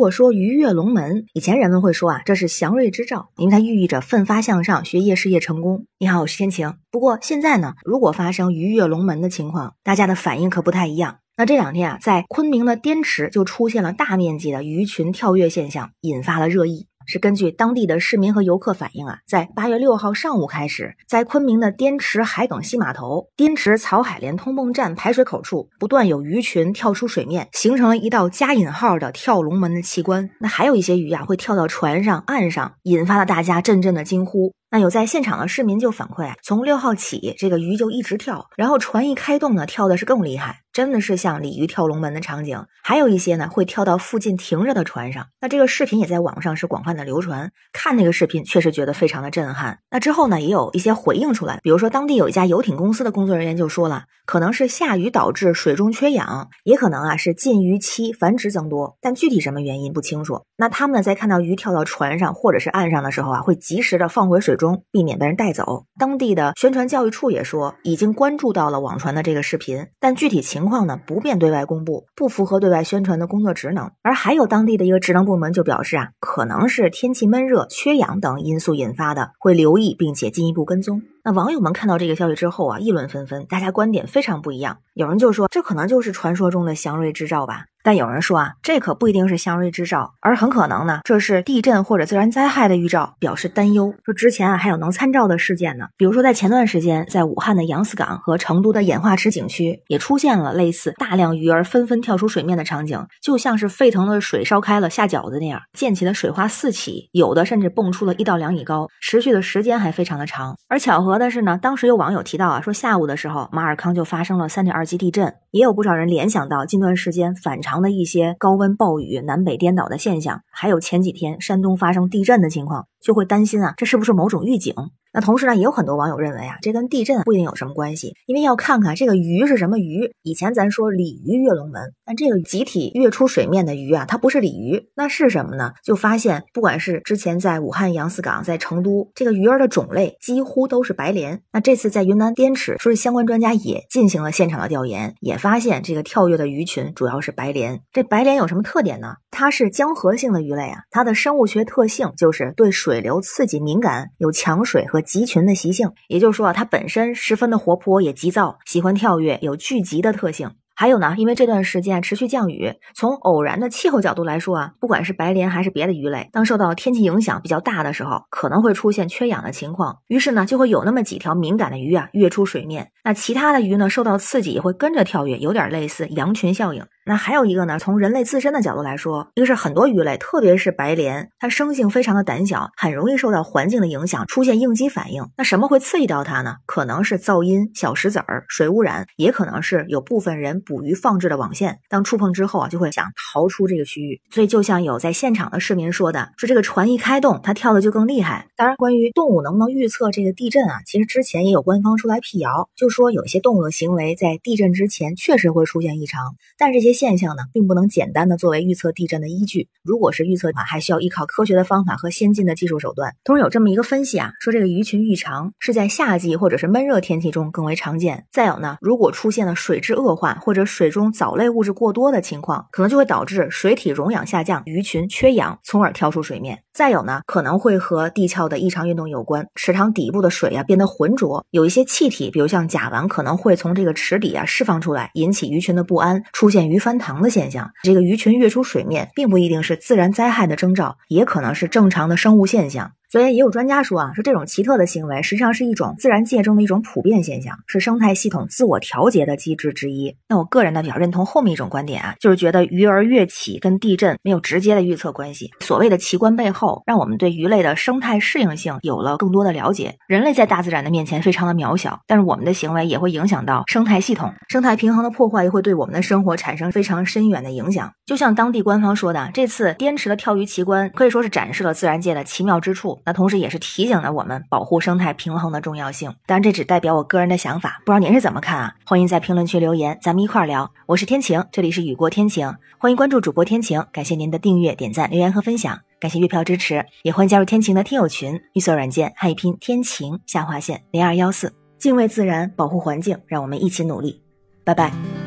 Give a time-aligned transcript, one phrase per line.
[0.00, 5.84] 如果说鱼跃龙门，以前人们会说啊，这是祥瑞之兆，因为它寓意着奋发向上，学业事业成功。
[5.98, 6.72] 你好，我是天晴。
[6.90, 11.18] 不过现在呢，如果发生鱼跃龙门的情况，大家的反应可不太一样。
[11.36, 16.86] 那这两天啊，在昆明的滇池就出现了大面积的鱼群跳跃现象，引发了热议。
[17.10, 30.30] 是根据当地的市民和游客反映啊，在八月六号上午开始，在昆明的滇池海埂西码头、滇池草海连通泵站排水口处，不断有鱼群跳出水面，形成了一道加引号的跳龙门的奇观。
[30.38, 34.52] 那还有一些鱼啊，会跳到船上、岸上，引发了大家阵阵的惊呼。
[34.72, 42.64] 那有在现场的市民就反馈，从六号起，这个鱼就一直跳，然后船一开动呢，跳的是更厉害，真的是像鲤鱼跳龙门的场景。
[42.80, 45.26] 还有一些呢，会跳到附近停着的船上。
[45.40, 49.80] 那这个视频也在网上是广泛的流传，看那个视频确实觉得非常的震撼。
[49.90, 60.44] 那之后呢，也有一些回应出来，比如说当地有一家游艇公司的工作人员就说了，可能是下雨导致水中缺氧，也可能啊是禁渔期繁殖增多，但具体什么原因不清楚。
[60.56, 64.56] 那他们呢，在看到鱼跳到船上或者是岸上的时候啊，会及时的放回水。
[64.60, 65.86] 中避免被人带走。
[65.98, 73.90] 当地的宣传教育处也说，已经关注到了网传的这个视频，但具体情况呢不便对外公布，不符合对外宣传的工作职能。
[74.02, 81.02] 而还有当地的一个职能部门就表示啊，可能是天气闷热、缺氧等因素引发的，会留意并且进一步跟踪。
[81.22, 84.78] 那网友们看到这个消息之后啊，议论纷纷，大家观点非常不一样。
[84.94, 87.64] 有人就说，这可能就是传说中的祥瑞之兆吧。
[87.82, 93.94] 但有人说啊，这可不一定是祥瑞之兆，而很可能呢，这是地震或者自然灾害的预兆，表示担忧。
[94.04, 110.54] 说之前啊，还有能参照的事件呢，比如说在前段时间，在武汉的扬子港和成都的演化池景区，也出现了类似大量鱼儿纷纷跳出水面的场景，就像是沸腾的水烧开了下饺子那样，溅起的水花四起，有的甚至蹦出了一到两米高，持续的时间还非常的长。
[110.68, 117.80] 而巧合的是呢，当时有网友提到啊，说下午的时候，马尔康就发生了三点二级地震，也有不少人联想到近段时间反常。
[117.80, 124.74] 的一些高温暴雨、南北颠倒的现象，还有前几天山东发生地震的情况，就会担心啊，这是不是某种预警？
[125.12, 130.12] 那同时呢，也有很多网友认为啊，这跟地震不一定有什么关系，因为要看看这个鱼是什么鱼。
[130.22, 135.72] 以前咱说鲤鱼跃龙门，但这个集体跃出水面的鱼啊，它不是鲤鱼，那是什么呢？
[135.82, 141.40] 就发现，不管是之前在武汉扬子港，在成都，这个鱼儿的种类几乎都是白鲢。
[141.52, 147.80] 那这次在云南滇池，说是相关专家也进行了现场的调研，也发现这个跳跃的鱼群主要是白鲢。
[147.92, 149.16] 这白鲢有什么特点呢？
[149.32, 155.90] 它是江河性的鱼类啊，它的生物学特性就是对水流刺激敏感，有抢水和集群的习性。
[156.08, 160.52] 也就是说啊，它本身十分的活泼，也急躁，喜欢跳跃，有聚集的特性。
[160.80, 169.98] 还有呢，因为这段时间持续降雨，从偶然的气候角度来说啊，不管是白鲢还是别的鱼类，当受到天气影响比较大的时候，可能会出现缺氧的情况。
[170.06, 176.82] 于是呢，就会有那么几条敏感的鱼啊跃出水面，那其他的鱼呢受到刺激也会跟着跳跃，有点类似羊群效应。
[177.10, 185.28] 那还有一个呢，从人类自身的角度来说，一个是很多鱼类，特别是白鲢，它生性非常的胆小，很容易受到环境的影响，出现应激反应。
[185.36, 186.58] 那什么会刺激到它呢？
[186.66, 194.20] 可能是噪音、小石子儿、水污染，也可能是有部分人捕鱼放置的网线，当触碰之后啊，就会想逃出这个区域。
[194.30, 198.46] 所以就像有在现场的市民说的，说这个船一开动，它跳的就更厉害。
[198.54, 209.70] 当然，关于动物能不能预测这个地震啊，其实之前也有官方出来辟谣，就说有些动物的行为在地震之前确实会出现异常，但这些现象呢，并不能简单的作为预测地震的依据。
[209.82, 213.14] 如果是预测的话，还需要依靠科学的方法和先进的技术手段。
[213.24, 218.26] 同时有这么一个分析啊，说这个鱼群异常是在夏季或者是闷热天气中更为常见。
[218.30, 226.62] 再有呢，如果出现了水质恶化或者水中藻类物质过多的情况，可能就会导致水体溶氧下降，鱼群缺氧，从而跳出水面。
[226.72, 237.70] 再有呢，可能会和地壳的异常运动有关，池塘底部的水呀变得浑浊，有一些气体，比如像甲烷，可能会从这个池底啊释放出来，引起鱼群的不安，出现鱼翻塘的现象。
[237.82, 242.92] 这个鱼群跃出水面，并不一定是自然灾害的征兆，也可能是正常的生物现象。
[243.10, 250.16] 所以也有专家说啊，说这种奇特的行为实际上是一种自然界中的一种普遍现象，是生态系统自我调节的机制之一。
[250.28, 255.50] 那我个人呢比较认同后面一种观点啊，就是觉得鱼儿跃起跟地震没有直接的预测关系。
[255.60, 259.96] 所谓的奇观背后，让我们对鱼类的生态适应性有了更多的了解。
[260.06, 267.90] 人类在大自然的面前非常的渺小，但是我们的行为也会影响到生态系统，生态平衡的破坏又会对我们的生活产生非常深远的影响。
[268.06, 276.14] 就像当地官方说的，这次滇池的跳鱼奇观可以说是展示了自然界的奇妙之处，那同时也是提醒了我们保护生态平衡的重要性。
[276.26, 278.74] 当然，这只代表我个人的想法，不知道您是怎么看啊？
[278.84, 280.70] 欢迎在评论区留言，咱们一块儿聊。
[280.86, 294.22] 我是天晴，这里是雨过天晴，欢迎关注主播天晴，感谢您的订阅、点赞、留言和分享，感谢月票支持，也欢迎加入天晴的听友群，绿色软件汉语拼天晴下划线零二幺四，敬畏自然，保护环境，让我们一起努力，
[294.64, 295.19] 拜拜。